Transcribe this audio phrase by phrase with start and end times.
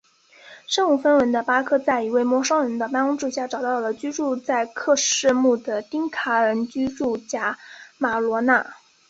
[0.65, 7.59] 身无分文的巴克在一位陌生人的帮助下找到了居住在喀土穆的丁卡人聚居区贾
[7.99, 8.65] 巴罗纳。